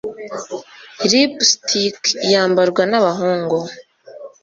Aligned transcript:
lipstick 1.09 1.99
yambarwa 2.31 2.83
nabahungu 2.91 3.59